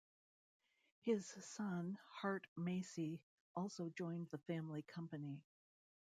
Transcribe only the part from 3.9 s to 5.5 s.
joined the family company.